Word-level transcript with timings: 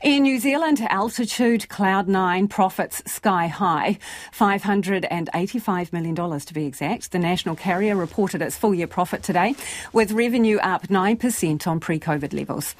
In 0.00 0.22
New 0.22 0.38
Zealand, 0.38 0.80
altitude 0.90 1.68
cloud 1.68 2.06
nine 2.06 2.46
profits 2.46 3.02
sky 3.10 3.48
high, 3.48 3.98
$585 4.32 5.92
million 5.92 6.14
to 6.14 6.54
be 6.54 6.66
exact. 6.66 7.10
The 7.10 7.18
national 7.18 7.56
carrier 7.56 7.96
reported 7.96 8.40
its 8.40 8.56
full 8.56 8.72
year 8.72 8.86
profit 8.86 9.24
today, 9.24 9.56
with 9.92 10.12
revenue 10.12 10.58
up 10.58 10.86
9% 10.86 11.66
on 11.66 11.80
pre 11.80 11.98
COVID 11.98 12.32
levels. 12.32 12.76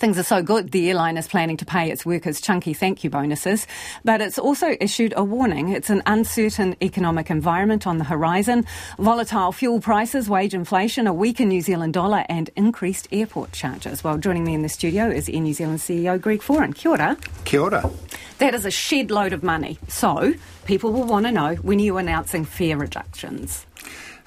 Things 0.00 0.18
are 0.18 0.22
so 0.22 0.42
good, 0.42 0.70
the 0.70 0.88
airline 0.88 1.18
is 1.18 1.28
planning 1.28 1.58
to 1.58 1.66
pay 1.66 1.90
its 1.90 2.06
workers 2.06 2.40
chunky 2.40 2.72
thank 2.72 3.04
you 3.04 3.10
bonuses, 3.10 3.66
but 4.02 4.22
it's 4.22 4.38
also 4.38 4.74
issued 4.80 5.12
a 5.14 5.22
warning. 5.22 5.68
It's 5.68 5.90
an 5.90 6.02
uncertain 6.06 6.74
economic 6.82 7.28
environment 7.28 7.86
on 7.86 7.98
the 7.98 8.04
horizon, 8.04 8.64
volatile 8.98 9.52
fuel 9.52 9.78
prices, 9.78 10.26
wage 10.26 10.54
inflation, 10.54 11.06
a 11.06 11.12
weaker 11.12 11.44
New 11.44 11.60
Zealand 11.60 11.92
dollar, 11.92 12.24
and 12.30 12.48
increased 12.56 13.08
airport 13.12 13.52
charges. 13.52 14.02
Well, 14.02 14.16
joining 14.16 14.44
me 14.44 14.54
in 14.54 14.62
the 14.62 14.70
studio 14.70 15.10
is 15.10 15.28
Air 15.28 15.40
New 15.40 15.52
Zealand 15.52 15.80
CEO 15.80 16.18
Greg 16.18 16.40
Foran. 16.40 16.74
Kia 16.74 16.92
ora. 16.92 17.18
Kia 17.44 17.60
ora. 17.60 17.90
That 18.38 18.54
is 18.54 18.64
a 18.64 18.70
shed 18.70 19.10
load 19.10 19.34
of 19.34 19.42
money. 19.42 19.78
So, 19.88 20.32
people 20.64 20.94
will 20.94 21.04
want 21.04 21.26
to 21.26 21.32
know 21.32 21.56
when 21.56 21.78
are 21.78 21.82
you 21.82 21.98
announcing 21.98 22.46
fare 22.46 22.78
reductions? 22.78 23.66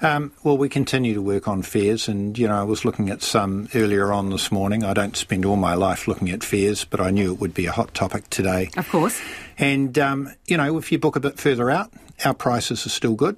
Um, 0.00 0.32
well, 0.42 0.56
we 0.58 0.68
continue 0.68 1.14
to 1.14 1.22
work 1.22 1.48
on 1.48 1.62
fares, 1.62 2.08
and 2.08 2.36
you 2.38 2.48
know, 2.48 2.58
I 2.58 2.62
was 2.64 2.84
looking 2.84 3.10
at 3.10 3.22
some 3.22 3.68
earlier 3.74 4.12
on 4.12 4.30
this 4.30 4.50
morning. 4.52 4.84
I 4.84 4.94
don't 4.94 5.16
spend 5.16 5.44
all 5.44 5.56
my 5.56 5.74
life 5.74 6.08
looking 6.08 6.30
at 6.30 6.44
fares, 6.44 6.84
but 6.84 7.00
I 7.00 7.10
knew 7.10 7.32
it 7.32 7.40
would 7.40 7.54
be 7.54 7.66
a 7.66 7.72
hot 7.72 7.94
topic 7.94 8.28
today. 8.30 8.70
Of 8.76 8.88
course. 8.88 9.20
And 9.58 9.98
um, 9.98 10.30
you 10.46 10.56
know, 10.56 10.78
if 10.78 10.92
you 10.92 10.98
book 10.98 11.16
a 11.16 11.20
bit 11.20 11.38
further 11.38 11.70
out, 11.70 11.92
our 12.24 12.34
prices 12.34 12.86
are 12.86 12.90
still 12.90 13.14
good. 13.14 13.36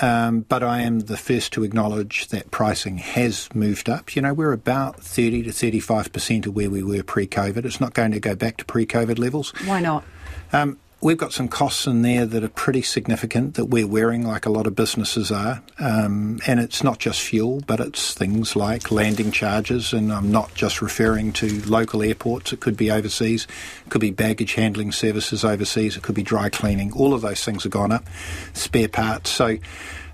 Um, 0.00 0.40
but 0.40 0.62
I 0.62 0.82
am 0.82 1.00
the 1.00 1.16
first 1.16 1.54
to 1.54 1.64
acknowledge 1.64 2.28
that 2.28 2.50
pricing 2.50 2.98
has 2.98 3.48
moved 3.54 3.88
up. 3.88 4.14
You 4.14 4.22
know, 4.22 4.34
we're 4.34 4.52
about 4.52 5.00
30 5.00 5.44
to 5.44 5.50
35% 5.50 6.46
of 6.46 6.54
where 6.54 6.68
we 6.68 6.82
were 6.82 7.02
pre 7.02 7.26
COVID. 7.26 7.64
It's 7.64 7.80
not 7.80 7.94
going 7.94 8.12
to 8.12 8.20
go 8.20 8.34
back 8.34 8.58
to 8.58 8.64
pre 8.64 8.84
COVID 8.84 9.18
levels. 9.18 9.52
Why 9.64 9.80
not? 9.80 10.04
Um, 10.52 10.78
we've 11.00 11.18
got 11.18 11.32
some 11.32 11.46
costs 11.46 11.86
in 11.86 12.02
there 12.02 12.24
that 12.24 12.42
are 12.42 12.48
pretty 12.48 12.82
significant 12.82 13.54
that 13.54 13.66
we're 13.66 13.86
wearing, 13.86 14.26
like 14.26 14.46
a 14.46 14.50
lot 14.50 14.66
of 14.66 14.74
businesses 14.74 15.30
are. 15.30 15.62
Um, 15.78 16.40
and 16.46 16.58
it's 16.58 16.82
not 16.82 16.98
just 16.98 17.20
fuel, 17.20 17.62
but 17.66 17.80
it's 17.80 18.14
things 18.14 18.56
like 18.56 18.90
landing 18.90 19.30
charges. 19.30 19.92
And 19.92 20.12
I'm 20.12 20.32
not 20.32 20.54
just 20.54 20.80
referring 20.80 21.32
to 21.34 21.60
local 21.66 22.02
airports, 22.02 22.52
it 22.52 22.60
could 22.60 22.76
be 22.76 22.90
overseas, 22.90 23.46
it 23.84 23.90
could 23.90 24.00
be 24.00 24.10
baggage 24.10 24.54
handling 24.54 24.90
services 24.90 25.44
overseas, 25.44 25.96
it 25.96 26.02
could 26.02 26.14
be 26.14 26.22
dry 26.22 26.48
cleaning. 26.48 26.92
All 26.92 27.12
of 27.12 27.20
those 27.20 27.44
things 27.44 27.64
have 27.64 27.72
gone 27.72 27.92
up, 27.92 28.06
spare 28.54 28.88
parts. 28.88 29.30
So 29.30 29.58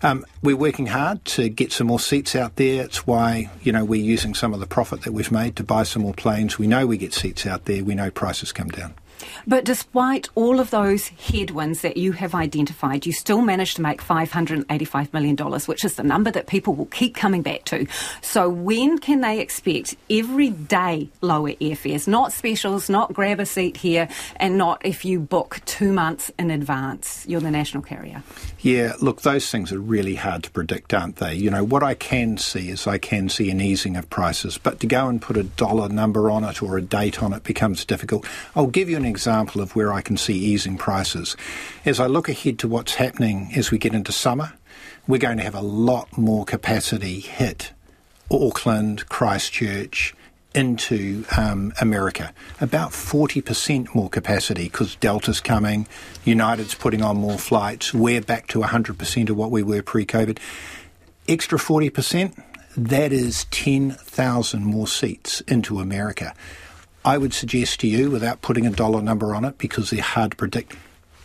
um, 0.03 0.27
we're 0.43 0.57
working 0.57 0.87
hard 0.87 1.25
to 1.27 1.49
get 1.49 1.73
some 1.73 1.87
more 1.87 2.01
seats 2.01 2.35
out 2.35 2.57
there. 2.57 2.85
It's 2.85 3.07
why, 3.07 3.51
you 3.63 3.71
know, 3.71 3.85
we're 3.85 4.05
using 4.05 4.35
some 4.35 4.53
of 4.53 4.59
the 4.59 4.67
profit 4.67 5.03
that 5.03 5.13
we've 5.13 5.31
made 5.31 5.55
to 5.57 5.65
buy 5.65 5.85
some 5.85 6.03
more 6.03 6.15
planes. 6.15 6.59
We 6.59 6.67
know 6.67 6.87
we 6.89 6.97
get 6.97 7.15
seats 7.15 7.47
out 7.47 7.67
there. 7.67 7.85
We 7.85 7.95
know 7.95 8.11
prices 8.11 8.51
come 8.53 8.69
down. 8.69 8.95
But 9.47 9.65
despite 9.65 10.29
all 10.35 10.61
of 10.61 10.71
those 10.71 11.09
headwinds 11.09 11.83
that 11.83 11.97
you 11.97 12.13
have 12.13 12.35
identified, 12.35 13.07
you 13.07 13.13
still 13.13 13.43
managed 13.43 13.77
to 13.77 13.83
make 13.83 14.03
$585 14.03 15.13
million, 15.13 15.37
which 15.67 15.85
is 15.85 15.95
the 15.95 16.03
number 16.03 16.31
that 16.31 16.47
people 16.47 16.75
will 16.75 16.87
keep 16.87 17.15
coming 17.15 17.43
back 17.43 17.65
to. 17.67 17.87
So 18.21 18.49
when 18.49 18.99
can 18.99 19.21
they 19.21 19.41
expect 19.41 19.97
everyday 20.11 21.09
lower 21.21 21.53
airfares, 21.53 22.07
not 22.07 22.33
specials, 22.33 22.89
not 22.89 23.13
grab 23.13 23.41
a 23.41 23.47
seat 23.47 23.77
here, 23.77 24.09
and 24.37 24.59
not 24.59 24.85
if 24.85 25.05
you 25.05 25.21
book 25.21 25.61
two 25.65 25.93
months 25.93 26.31
in 26.39 26.51
advance? 26.51 27.25
You're 27.29 27.41
the 27.41 27.51
national 27.51 27.83
carrier. 27.83 28.23
Yeah, 28.61 28.95
look, 29.01 29.23
those 29.23 29.51
things 29.51 29.73
are 29.73 29.81
really 29.81 30.15
hard 30.15 30.45
to 30.45 30.51
predict, 30.51 30.95
aren't 30.95 31.17
they? 31.17 31.35
You 31.35 31.51
know, 31.51 31.65
what 31.65 31.83
I 31.83 31.95
can 31.95 32.37
see 32.37 32.71
is 32.71 32.87
I 32.87 32.99
can 32.99 33.29
see 33.29 33.51
an 33.51 33.61
easing 33.61 33.97
of 33.97 34.09
prices, 34.11 34.59
but 34.59 34.81
to 34.81 34.87
go 34.87 35.09
and 35.09 35.21
put 35.21 35.37
a 35.37 35.43
dollar 35.43 35.89
number 35.89 36.31
on 36.31 36.45
it 36.45 36.63
or 36.63 36.77
a 36.77 36.83
date 36.83 37.23
on 37.23 37.33
it 37.33 37.43
becomes 37.43 37.85
difficult. 37.85 38.27
I'll 38.55 38.67
give 38.67 38.89
you 38.89 38.97
an 38.97 39.05
example 39.13 39.61
of 39.61 39.77
where 39.77 39.93
I 39.93 40.01
can 40.01 40.17
see 40.17 40.35
easing 40.35 40.77
prices. 40.77 41.37
As 41.85 42.01
I 42.01 42.07
look 42.07 42.29
ahead 42.29 42.59
to 42.61 42.69
what's 42.69 42.97
happening 42.97 43.53
as 43.55 43.71
we 43.71 43.79
get 43.79 43.95
into 43.95 44.11
summer, 44.11 44.53
we're 45.07 45.19
going 45.19 45.39
to 45.39 45.45
have 45.45 45.55
a 45.55 45.61
lot 45.61 46.19
more 46.19 46.45
capacity 46.45 47.21
hit 47.21 47.73
Auckland, 48.31 49.09
Christchurch, 49.09 50.15
into 50.55 51.25
um, 51.37 51.73
America. 51.81 52.33
About 52.61 52.91
40% 52.91 53.95
more 53.95 54.09
capacity 54.09 54.65
because 54.65 54.97
Delta's 54.97 55.41
coming, 55.41 55.87
United's 56.25 56.75
putting 56.75 57.03
on 57.03 57.17
more 57.17 57.39
flights. 57.39 57.95
We're 57.95 58.21
back 58.21 58.49
to 58.49 58.61
100% 58.61 59.31
of 59.31 59.37
what 59.37 59.51
we 59.51 59.63
were 59.63 59.83
pre 59.83 60.05
COVID. 60.05 60.39
Extra 61.29 61.59
40%, 61.59 62.43
that 62.77 63.13
is 63.13 63.45
10,000 63.47 64.65
more 64.65 64.89
seats 64.89 65.41
into 65.43 65.79
America. 65.79 66.35
I 67.05 67.19
would 67.19 67.35
suggest 67.35 67.81
to 67.81 67.87
you, 67.87 68.11
without 68.11 68.43
putting 68.43 68.67
a 68.67 68.71
dollar 68.71 69.03
number 69.03 69.35
on 69.35 69.45
it, 69.45 69.59
because 69.59 69.91
they're 69.91 70.03
hard 70.03 70.33
to 70.33 70.37
predict, 70.37 70.77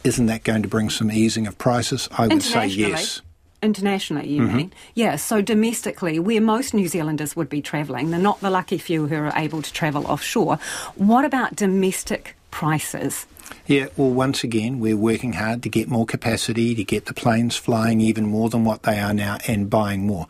isn't 0.03 0.25
that 0.25 0.43
going 0.43 0.63
to 0.63 0.67
bring 0.67 0.89
some 0.89 1.11
easing 1.11 1.47
of 1.47 1.57
prices? 1.57 2.09
I 2.17 2.27
would 2.27 2.41
say 2.41 2.67
yes. 2.67 3.21
Internationally, 3.61 4.29
you 4.29 4.43
mm-hmm. 4.43 4.55
mean? 4.55 4.73
Yeah, 4.93 5.15
so 5.15 5.41
domestically, 5.41 6.19
where 6.19 6.39
most 6.39 6.73
New 6.75 6.87
Zealanders 6.87 7.35
would 7.35 7.49
be 7.49 7.61
travelling, 7.61 8.11
they're 8.11 8.19
not 8.19 8.39
the 8.39 8.51
lucky 8.51 8.77
few 8.77 9.07
who 9.07 9.15
are 9.15 9.33
able 9.35 9.63
to 9.63 9.73
travel 9.73 10.05
offshore. 10.05 10.59
What 10.95 11.25
about 11.25 11.55
domestic 11.55 12.35
prices? 12.51 13.25
Yeah, 13.65 13.87
well, 13.97 14.11
once 14.11 14.43
again, 14.43 14.79
we're 14.79 14.97
working 14.97 15.33
hard 15.33 15.63
to 15.63 15.69
get 15.69 15.89
more 15.89 16.05
capacity, 16.05 16.75
to 16.75 16.83
get 16.83 17.05
the 17.05 17.13
planes 17.13 17.55
flying 17.55 17.99
even 17.99 18.27
more 18.27 18.49
than 18.49 18.63
what 18.63 18.83
they 18.83 18.99
are 18.99 19.13
now 19.13 19.37
and 19.47 19.69
buying 19.69 20.05
more. 20.05 20.27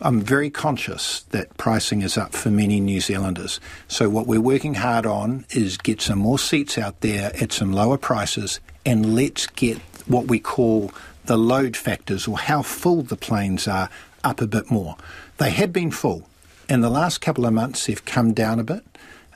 I'm 0.00 0.20
very 0.20 0.50
conscious 0.50 1.22
that 1.30 1.56
pricing 1.56 2.02
is 2.02 2.18
up 2.18 2.32
for 2.32 2.50
many 2.50 2.80
New 2.80 3.00
Zealanders. 3.00 3.60
So, 3.88 4.08
what 4.08 4.26
we're 4.26 4.40
working 4.40 4.74
hard 4.74 5.06
on 5.06 5.44
is 5.50 5.76
get 5.76 6.00
some 6.00 6.18
more 6.18 6.38
seats 6.38 6.76
out 6.76 7.00
there 7.00 7.32
at 7.40 7.52
some 7.52 7.72
lower 7.72 7.96
prices 7.96 8.60
and 8.84 9.14
let's 9.14 9.46
get 9.46 9.78
what 10.06 10.26
we 10.26 10.38
call 10.38 10.92
the 11.26 11.38
load 11.38 11.76
factors 11.76 12.28
or 12.28 12.38
how 12.38 12.62
full 12.62 13.02
the 13.02 13.16
planes 13.16 13.66
are 13.66 13.88
up 14.22 14.40
a 14.40 14.46
bit 14.46 14.70
more. 14.70 14.96
They 15.38 15.50
have 15.50 15.72
been 15.72 15.90
full. 15.90 16.28
In 16.68 16.80
the 16.80 16.90
last 16.90 17.20
couple 17.20 17.46
of 17.46 17.52
months, 17.52 17.86
they've 17.86 18.04
come 18.04 18.32
down 18.32 18.58
a 18.58 18.64
bit. 18.64 18.84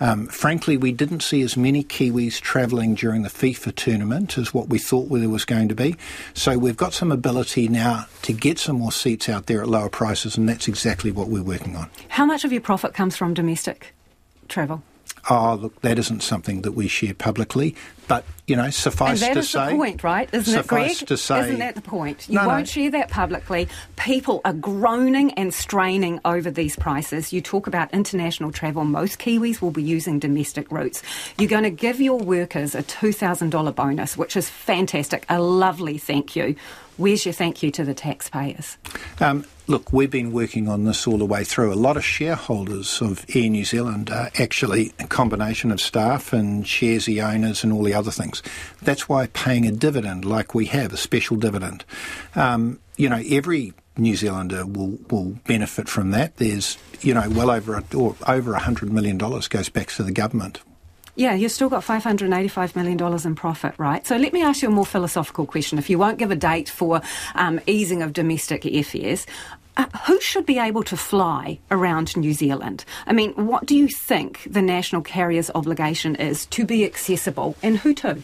Um, 0.00 0.26
frankly, 0.28 0.76
we 0.76 0.92
didn't 0.92 1.20
see 1.20 1.42
as 1.42 1.56
many 1.56 1.82
Kiwis 1.82 2.40
travelling 2.40 2.94
during 2.94 3.22
the 3.22 3.28
FIFA 3.28 3.74
tournament 3.74 4.38
as 4.38 4.54
what 4.54 4.68
we 4.68 4.78
thought 4.78 5.10
there 5.10 5.28
was 5.28 5.44
going 5.44 5.68
to 5.68 5.74
be. 5.74 5.96
So 6.34 6.56
we've 6.58 6.76
got 6.76 6.92
some 6.92 7.10
ability 7.10 7.68
now 7.68 8.06
to 8.22 8.32
get 8.32 8.58
some 8.58 8.76
more 8.76 8.92
seats 8.92 9.28
out 9.28 9.46
there 9.46 9.62
at 9.62 9.68
lower 9.68 9.88
prices, 9.88 10.36
and 10.36 10.48
that's 10.48 10.68
exactly 10.68 11.10
what 11.10 11.28
we're 11.28 11.42
working 11.42 11.76
on. 11.76 11.90
How 12.08 12.24
much 12.24 12.44
of 12.44 12.52
your 12.52 12.60
profit 12.60 12.94
comes 12.94 13.16
from 13.16 13.34
domestic 13.34 13.94
travel? 14.48 14.82
Oh, 15.28 15.54
look, 15.54 15.80
that 15.82 15.98
isn't 15.98 16.22
something 16.22 16.62
that 16.62 16.72
we 16.72 16.88
share 16.88 17.14
publicly. 17.14 17.74
But, 18.06 18.24
you 18.46 18.56
know, 18.56 18.70
suffice 18.70 19.20
to 19.20 19.26
say. 19.26 19.28
That 19.28 19.36
is 19.36 19.52
the 19.52 19.76
point, 19.76 20.02
right? 20.02 20.30
Isn't 20.32 20.58
it, 20.58 20.66
Greg? 20.66 20.96
to 20.96 21.16
say. 21.16 21.40
Isn't 21.40 21.58
that 21.58 21.74
the 21.74 21.82
point? 21.82 22.26
You 22.26 22.36
no, 22.36 22.46
won't 22.46 22.60
no. 22.60 22.64
share 22.64 22.90
that 22.92 23.10
publicly. 23.10 23.68
People 23.96 24.40
are 24.46 24.54
groaning 24.54 25.32
and 25.32 25.52
straining 25.52 26.18
over 26.24 26.50
these 26.50 26.74
prices. 26.74 27.32
You 27.34 27.42
talk 27.42 27.66
about 27.66 27.92
international 27.92 28.50
travel. 28.50 28.84
Most 28.84 29.18
Kiwis 29.18 29.60
will 29.60 29.72
be 29.72 29.82
using 29.82 30.18
domestic 30.18 30.72
routes. 30.72 31.02
You're 31.36 31.50
going 31.50 31.64
to 31.64 31.70
give 31.70 32.00
your 32.00 32.18
workers 32.18 32.74
a 32.74 32.82
$2,000 32.82 33.74
bonus, 33.74 34.16
which 34.16 34.36
is 34.36 34.48
fantastic. 34.48 35.26
A 35.28 35.40
lovely 35.40 35.98
thank 35.98 36.34
you. 36.34 36.56
Where's 36.98 37.24
your 37.24 37.32
thank 37.32 37.62
you 37.62 37.70
to 37.70 37.84
the 37.84 37.94
taxpayers? 37.94 38.76
Um, 39.20 39.44
look, 39.68 39.92
we've 39.92 40.10
been 40.10 40.32
working 40.32 40.66
on 40.66 40.84
this 40.84 41.06
all 41.06 41.16
the 41.16 41.24
way 41.24 41.44
through. 41.44 41.72
A 41.72 41.74
lot 41.74 41.96
of 41.96 42.04
shareholders 42.04 43.00
of 43.00 43.24
Air 43.32 43.48
New 43.48 43.64
Zealand 43.64 44.10
are 44.10 44.32
actually 44.36 44.92
a 44.98 45.06
combination 45.06 45.70
of 45.70 45.80
staff 45.80 46.32
and 46.32 46.64
sharesy 46.64 47.24
owners 47.24 47.62
and 47.62 47.72
all 47.72 47.84
the 47.84 47.94
other 47.94 48.10
things. 48.10 48.42
That's 48.82 49.08
why 49.08 49.28
paying 49.28 49.64
a 49.64 49.70
dividend 49.70 50.24
like 50.24 50.56
we 50.56 50.66
have, 50.66 50.92
a 50.92 50.96
special 50.96 51.36
dividend, 51.36 51.84
um, 52.34 52.80
you 52.96 53.08
know, 53.08 53.22
every 53.30 53.74
New 53.96 54.16
Zealander 54.16 54.66
will, 54.66 54.98
will 55.08 55.38
benefit 55.46 55.88
from 55.88 56.10
that. 56.10 56.38
There's, 56.38 56.78
you 57.00 57.14
know, 57.14 57.30
well 57.30 57.52
over 57.52 57.76
a, 57.76 57.84
or 57.96 58.16
over 58.26 58.54
$100 58.54 58.90
million 58.90 59.18
goes 59.18 59.68
back 59.68 59.86
to 59.90 60.02
the 60.02 60.10
government 60.10 60.62
yeah, 61.18 61.34
you've 61.34 61.50
still 61.50 61.68
got 61.68 61.82
$585 61.82 62.76
million 62.76 63.26
in 63.26 63.34
profit, 63.34 63.74
right? 63.76 64.06
So 64.06 64.16
let 64.16 64.32
me 64.32 64.42
ask 64.42 64.62
you 64.62 64.68
a 64.68 64.70
more 64.70 64.86
philosophical 64.86 65.46
question. 65.46 65.76
If 65.76 65.90
you 65.90 65.98
won't 65.98 66.16
give 66.16 66.30
a 66.30 66.36
date 66.36 66.68
for 66.68 67.02
um, 67.34 67.60
easing 67.66 68.02
of 68.02 68.12
domestic 68.12 68.62
airfares, 68.62 69.26
uh, 69.76 69.86
who 70.06 70.20
should 70.20 70.46
be 70.46 70.60
able 70.60 70.84
to 70.84 70.96
fly 70.96 71.58
around 71.72 72.16
New 72.16 72.32
Zealand? 72.32 72.84
I 73.04 73.12
mean, 73.12 73.32
what 73.32 73.66
do 73.66 73.76
you 73.76 73.88
think 73.88 74.46
the 74.48 74.62
national 74.62 75.02
carrier's 75.02 75.50
obligation 75.56 76.14
is 76.14 76.46
to 76.46 76.64
be 76.64 76.84
accessible 76.84 77.56
and 77.64 77.78
who 77.78 77.94
to? 77.94 78.22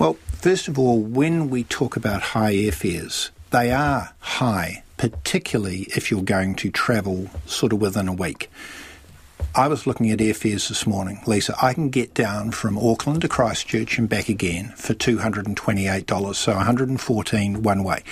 Well, 0.00 0.14
first 0.32 0.66
of 0.66 0.80
all, 0.80 1.00
when 1.00 1.48
we 1.48 1.62
talk 1.62 1.94
about 1.94 2.22
high 2.22 2.54
airfares, 2.54 3.30
they 3.50 3.70
are 3.70 4.12
high, 4.18 4.82
particularly 4.96 5.82
if 5.94 6.10
you're 6.10 6.22
going 6.22 6.56
to 6.56 6.70
travel 6.72 7.30
sort 7.46 7.72
of 7.72 7.80
within 7.80 8.08
a 8.08 8.12
week. 8.12 8.50
I 9.54 9.68
was 9.68 9.86
looking 9.86 10.10
at 10.10 10.18
airfares 10.18 10.68
this 10.68 10.86
morning, 10.86 11.20
Lisa. 11.26 11.54
I 11.60 11.74
can 11.74 11.90
get 11.90 12.14
down 12.14 12.52
from 12.52 12.78
Auckland 12.78 13.20
to 13.20 13.28
Christchurch 13.28 13.98
and 13.98 14.08
back 14.08 14.30
again 14.30 14.72
for 14.76 14.94
$228, 14.94 16.34
so 16.34 16.54
114 16.54 17.62
one 17.62 17.84
way. 17.84 18.02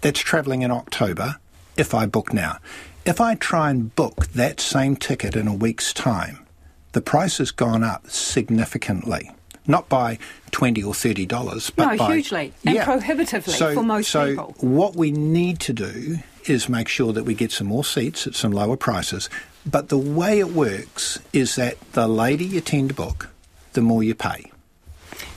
That's 0.00 0.18
travelling 0.18 0.62
in 0.62 0.72
October 0.72 1.36
if 1.76 1.94
I 1.94 2.06
book 2.06 2.32
now. 2.32 2.58
If 3.04 3.20
I 3.20 3.36
try 3.36 3.70
and 3.70 3.94
book 3.94 4.26
that 4.28 4.58
same 4.58 4.96
ticket 4.96 5.36
in 5.36 5.46
a 5.46 5.54
week's 5.54 5.92
time, 5.92 6.44
the 6.90 7.00
price 7.00 7.38
has 7.38 7.52
gone 7.52 7.84
up 7.84 8.10
significantly. 8.10 9.30
Not 9.68 9.88
by 9.88 10.18
twenty 10.50 10.82
or 10.82 10.94
thirty 10.94 11.26
dollars, 11.26 11.70
but 11.70 11.92
no, 11.92 11.98
by, 11.98 12.14
hugely 12.14 12.52
and 12.64 12.74
yeah. 12.74 12.84
prohibitively 12.84 13.52
so, 13.52 13.74
for 13.74 13.84
most 13.84 14.10
so 14.10 14.30
people. 14.30 14.56
what 14.58 14.96
we 14.96 15.12
need 15.12 15.60
to 15.60 15.72
do 15.72 16.18
is 16.46 16.68
make 16.68 16.88
sure 16.88 17.12
that 17.12 17.24
we 17.24 17.34
get 17.34 17.52
some 17.52 17.68
more 17.68 17.84
seats 17.84 18.26
at 18.26 18.34
some 18.34 18.50
lower 18.50 18.76
prices. 18.76 19.28
But 19.66 19.88
the 19.88 19.98
way 19.98 20.38
it 20.38 20.52
works 20.52 21.18
is 21.32 21.56
that 21.56 21.78
the 21.92 22.08
later 22.08 22.44
you 22.44 22.60
tend 22.60 22.90
to 22.90 22.94
book, 22.94 23.28
the 23.72 23.82
more 23.82 24.02
you 24.02 24.14
pay. 24.14 24.50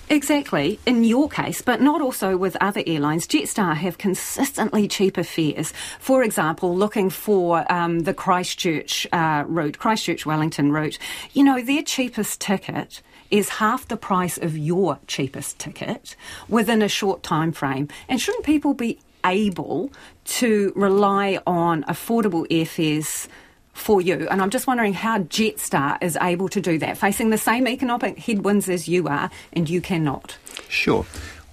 Exactly, 0.10 0.80
in 0.86 1.04
your 1.04 1.30
case, 1.30 1.62
but 1.62 1.82
not 1.82 2.02
also 2.02 2.38
with 2.38 2.58
other 2.62 2.84
airlines. 2.86 3.26
Jetstar 3.26 3.76
have 3.76 3.98
consistently 3.98 4.88
cheaper 4.88 5.24
fares. 5.24 5.74
For 6.00 6.24
example, 6.24 6.76
looking 6.76 7.10
for 7.10 7.66
um, 7.72 8.02
the 8.02 8.14
Christchurch 8.14 9.08
uh, 9.12 9.44
route, 9.48 9.80
Christchurch 9.80 10.26
Wellington 10.26 10.72
route, 10.72 11.00
you 11.32 11.44
know, 11.44 11.62
their 11.64 11.82
cheapest 11.82 12.42
ticket 12.42 13.02
is 13.32 13.50
half 13.50 13.88
the 13.88 13.98
price 13.98 14.38
of 14.38 14.58
your 14.58 15.00
cheapest 15.08 15.58
ticket 15.58 16.16
within 16.48 16.82
a 16.82 16.90
short 16.90 17.24
time 17.24 17.52
frame. 17.52 17.88
And 18.08 18.22
shouldn't 18.22 18.46
people 18.46 18.74
be 18.74 19.00
able 19.26 19.92
to 20.26 20.74
rely 20.76 21.40
on 21.48 21.84
affordable 21.86 22.46
airfares? 22.50 23.28
For 23.74 24.02
you. 24.02 24.28
And 24.30 24.42
I'm 24.42 24.50
just 24.50 24.68
wondering 24.68 24.94
how 24.94 25.20
Jetstar 25.20 26.02
is 26.02 26.18
able 26.22 26.48
to 26.50 26.62
do 26.62 26.78
that, 26.80 26.98
facing 26.98 27.32
the 27.32 27.38
same 27.38 27.68
economic 27.68 28.18
headwinds 28.18 28.70
as 28.70 28.88
you 28.88 29.08
are, 29.08 29.30
and 29.52 29.70
you 29.70 29.82
cannot. 29.82 30.38
Sure. 30.70 31.06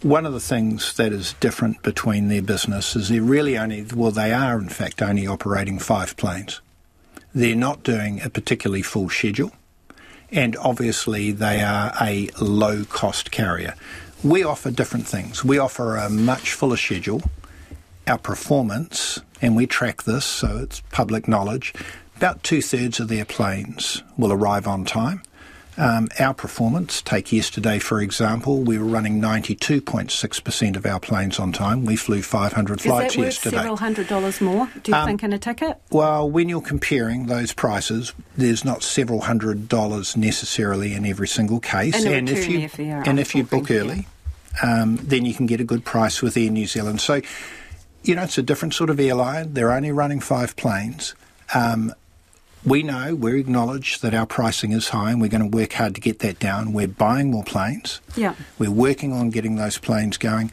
One 0.03 0.25
of 0.25 0.33
the 0.33 0.41
things 0.41 0.95
that 0.95 1.13
is 1.13 1.35
different 1.41 1.83
between 1.83 2.29
their 2.29 2.41
business 2.41 2.97
is 2.97 3.09
they're 3.09 3.21
really 3.21 3.59
only, 3.59 3.85
well, 3.95 4.11
they 4.11 4.33
are 4.33 4.59
in 4.59 4.69
fact 4.69 5.03
only 5.03 5.27
operating 5.27 5.79
five 5.79 6.17
planes. 6.17 6.61
They're 7.35 7.55
not 7.55 7.83
doing 7.83 8.21
a 8.23 8.31
particularly 8.31 8.83
full 8.83 9.09
schedule, 9.11 9.53
and 10.31 10.57
obviously 10.57 11.33
they 11.33 11.63
are 11.63 11.93
a 12.01 12.29
low 12.41 12.85
cost 12.85 13.31
carrier. 13.31 13.75
We 14.25 14.43
offer 14.43 14.71
different 14.71 15.07
things. 15.07 15.45
We 15.45 15.59
offer 15.59 15.97
a 15.97 16.09
much 16.09 16.55
fuller 16.55 16.77
schedule. 16.77 17.23
Our 18.07 18.19
performance, 18.19 19.21
and 19.43 19.55
we 19.55 19.67
track 19.67 20.03
this 20.05 20.25
so 20.25 20.59
it's 20.59 20.81
public 20.91 21.29
knowledge, 21.29 21.75
about 22.21 22.43
two 22.43 22.61
thirds 22.61 23.01
of 23.01 23.09
their 23.09 23.25
planes 23.25 24.03
will 24.19 24.31
arrive 24.31 24.69
on 24.69 24.85
time. 24.85 25.23
Um, 25.79 26.09
our 26.19 26.35
performance, 26.35 27.01
take 27.01 27.33
yesterday 27.33 27.79
for 27.79 28.03
example, 28.03 28.61
we 28.61 28.77
were 28.77 28.85
running 28.85 29.23
92.6% 29.23 30.77
of 30.77 30.85
our 30.85 31.01
planes 31.01 31.39
on 31.39 31.53
time. 31.53 31.87
We 31.87 31.97
flew 31.97 32.21
500 32.21 32.81
Is 32.81 32.85
flights 32.85 33.15
that 33.15 33.19
worth 33.21 33.27
yesterday. 33.27 33.57
several 33.57 33.77
hundred 33.79 34.07
dollars 34.09 34.43
more, 34.43 34.69
do 34.83 34.91
you 34.93 34.99
Um, 34.99 35.07
think, 35.07 35.23
in 35.23 35.33
a 35.33 35.39
ticket? 35.39 35.79
Well, 35.91 36.29
when 36.29 36.51
you're 36.51 36.61
comparing 36.61 37.27
those 37.27 37.55
prices, 37.55 38.13
there's 38.37 38.67
not 38.67 38.83
several 38.83 39.23
hundred 39.23 39.67
dollars 39.69 40.15
necessarily 40.19 40.93
in 40.93 41.07
every 41.07 41.29
single 41.29 41.61
case. 41.61 42.05
And 42.05 42.15
and 42.15 42.29
if 42.29 42.47
you 42.47 42.59
airfare, 42.59 42.99
and 43.01 43.09
I'm 43.09 43.19
if 43.19 43.35
you 43.35 43.45
book 43.45 43.71
early, 43.71 44.07
um, 44.63 44.97
then 44.97 45.25
you 45.25 45.33
can 45.33 45.47
get 45.47 45.61
a 45.63 45.65
good 45.65 45.87
price 45.87 46.21
with 46.21 46.37
Air 46.37 46.51
New 46.51 46.67
Zealand. 46.67 47.01
So, 47.01 47.23
you 48.03 48.15
know, 48.15 48.25
it's 48.25 48.37
a 48.37 48.43
different 48.43 48.75
sort 48.75 48.91
of 48.91 49.01
airline. 49.01 49.55
They're 49.55 49.73
only 49.73 49.93
running 49.93 50.21
five 50.21 50.57
planes. 50.57 51.15
Um, 51.55 51.95
we 52.65 52.83
know, 52.83 53.15
we 53.15 53.41
acknowledge 53.41 54.01
that 54.01 54.15
our 54.15 54.27
pricing 54.27 54.73
is 54.73 54.89
high 54.89 55.11
and 55.11 55.21
we're 55.21 55.29
going 55.29 55.51
to 55.51 55.57
work 55.57 55.73
hard 55.75 55.95
to 55.95 56.01
get 56.01 56.19
that 56.21 56.39
down. 56.39 56.73
We're 56.73 56.89
buying 56.89 57.31
more 57.31 57.45
planes. 57.45 58.01
Yeah. 58.17 58.35
We're 58.59 58.71
working 58.71 59.13
on 59.13 59.31
getting 59.31 59.57
those 59.57 59.79
planes 59.79 60.19
going. 60.19 60.53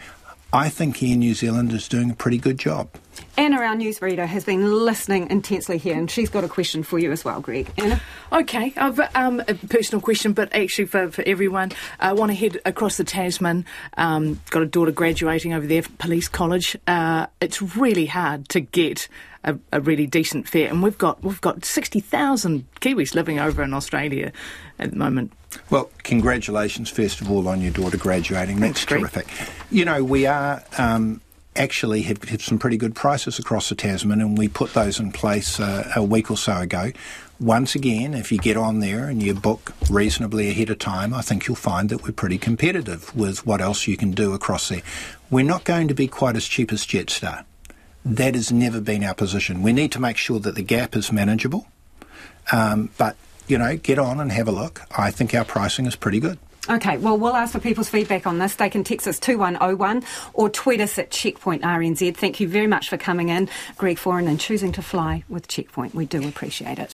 I 0.54 0.70
think 0.70 1.04
Air 1.04 1.18
New 1.18 1.34
Zealand 1.34 1.74
is 1.74 1.88
doing 1.88 2.12
a 2.12 2.16
pretty 2.16 2.38
good 2.38 2.58
job. 2.58 2.90
Anna, 3.38 3.58
our 3.58 3.76
newsreader, 3.76 4.26
has 4.26 4.44
been 4.44 4.72
listening 4.72 5.30
intensely 5.30 5.78
here, 5.78 5.96
and 5.96 6.10
she's 6.10 6.30
got 6.30 6.44
a 6.44 6.48
question 6.48 6.84
for 6.84 7.00
you 7.00 7.12
as 7.12 7.24
well, 7.24 7.40
Greg. 7.42 7.70
Anna? 7.78 8.02
Okay, 8.32 8.74
I've, 8.78 9.00
um, 9.16 9.42
a 9.48 9.54
personal 9.54 10.02
question, 10.02 10.34
but 10.34 10.54
actually 10.54 10.86
for, 10.86 11.12
for 11.12 11.24
everyone. 11.26 11.72
I 12.00 12.14
want 12.14 12.32
to 12.32 12.36
head 12.36 12.60
across 12.66 12.98
the 12.98 13.04
Tasman. 13.04 13.66
Um, 13.98 14.40
got 14.50 14.64
a 14.64 14.66
daughter 14.66 14.92
graduating 14.92 15.54
over 15.54 15.68
there, 15.68 15.84
Police 16.00 16.28
College. 16.28 16.76
Uh, 16.88 17.28
it's 17.42 17.62
really 17.62 18.08
hard 18.08 18.50
to 18.50 18.60
get 18.60 19.08
a, 19.44 19.58
a 19.72 19.80
really 19.82 20.08
decent 20.08 20.48
fare, 20.48 20.70
and 20.70 20.84
we've 20.84 20.98
got 20.98 21.24
we've 21.24 21.42
got 21.42 21.64
sixty 21.64 22.00
thousand 22.00 22.66
Kiwis 22.82 23.16
living 23.16 23.40
over 23.40 23.64
in 23.64 23.74
Australia 23.74 24.32
at 24.80 24.92
the 24.92 24.98
moment. 24.98 25.32
Well, 25.70 25.90
congratulations, 26.04 26.90
first 26.90 27.22
of 27.22 27.32
all, 27.32 27.48
on 27.48 27.62
your 27.62 27.72
daughter 27.72 27.98
graduating. 27.98 28.60
That's 28.60 28.84
Greg. 28.86 29.02
terrific. 29.02 29.28
You 29.72 29.86
know, 29.86 30.04
we 30.04 30.26
are 30.26 30.64
um, 30.78 31.22
actually 31.58 32.04
have, 32.04 32.20
some 32.42 32.60
pretty 32.60 32.78
good 32.78 32.96
prices 32.96 33.40
across 33.40 33.70
the 33.70 33.76
Tasman, 33.76 34.22
and 34.22 34.38
we 34.38 34.48
put 34.48 34.74
those 34.74 35.00
in 35.00 35.12
place 35.12 35.60
uh, 35.60 35.92
a 35.96 36.04
week 36.04 36.30
or 36.32 36.38
so 36.38 36.58
ago. 36.58 36.92
Once 37.40 37.76
again, 37.76 38.14
if 38.14 38.32
you 38.32 38.38
get 38.40 38.58
on 38.58 38.80
there 38.80 39.06
and 39.06 39.22
you 39.22 39.34
book 39.34 39.74
reasonably 39.90 40.50
ahead 40.50 40.70
of 40.70 40.80
time, 40.80 41.14
I 41.14 41.22
think 41.22 41.48
you'll 41.48 41.56
find 41.56 41.90
that 41.90 42.04
we're 42.04 42.12
pretty 42.12 42.38
competitive 42.38 43.16
with 43.16 43.46
what 43.46 43.62
else 43.62 43.88
you 43.88 43.96
can 43.96 44.12
do 44.12 44.34
across 44.34 44.70
there. 44.70 44.82
We're 45.30 45.46
not 45.46 45.64
going 45.64 45.88
to 45.88 45.94
be 45.94 46.08
quite 46.08 46.36
as 46.36 46.48
cheap 46.48 46.72
as 46.74 46.86
Jetstar. 46.86 47.46
That 48.04 48.36
has 48.36 48.52
never 48.52 48.82
been 48.82 49.04
our 49.04 49.14
position. 49.14 49.62
We 49.62 49.74
need 49.74 49.92
to 49.92 50.00
make 50.00 50.18
sure 50.18 50.40
that 50.40 50.56
the 50.56 50.64
gap 50.64 50.96
is 50.96 51.12
manageable. 51.12 51.68
Um, 52.52 52.90
but, 52.98 53.16
you 53.48 53.58
know, 53.58 53.78
get 53.78 54.00
on 54.00 54.20
and 54.20 54.32
have 54.32 54.48
a 54.48 54.52
look. 54.52 54.82
I 54.98 55.12
think 55.12 55.36
our 55.36 55.46
pricing 55.46 55.86
is 55.86 55.96
pretty 55.96 56.20
good. 56.20 56.40
Okay, 56.70 56.98
well, 56.98 57.18
we'll 57.18 57.36
ask 57.36 57.54
for 57.54 57.60
people's 57.60 57.88
feedback 57.88 58.28
on 58.28 58.40
this. 58.40 58.56
They 58.56 58.70
can 58.70 58.84
text 58.84 59.08
us 59.08 59.20
2101 59.20 60.04
or 60.34 60.50
tweet 60.50 60.82
us 60.82 61.00
at 61.00 61.12
Checkpoint 61.12 61.64
RNZ. 61.64 62.16
Thank 62.18 62.42
you 62.42 62.48
very 62.50 62.68
much 62.68 62.90
for 62.90 62.98
coming 62.98 63.30
in, 63.30 63.48
Greg 63.78 63.98
Foran, 63.98 64.28
and 64.28 64.38
choosing 64.38 64.74
to 64.74 64.82
fly 64.82 65.24
with 65.30 65.48
Checkpoint. 65.48 65.96
We 65.96 66.06
do 66.06 66.28
appreciate 66.28 66.78
it. 66.80 66.86